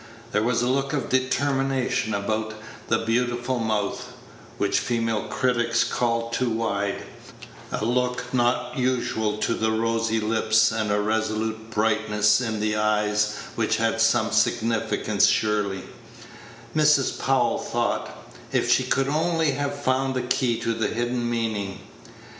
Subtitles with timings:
[0.31, 2.55] There was a look of determination about
[2.87, 4.11] the beautiful mouth
[4.57, 7.03] (which female critics called too wide),
[7.71, 13.35] a look not usual to the rosy lips, and a resolute brightness in the eyes,
[13.53, 15.83] which had some significance surely,
[16.75, 17.19] Mrs.
[17.19, 21.79] Powell thought, if she could only have found the key to that hidden meaning.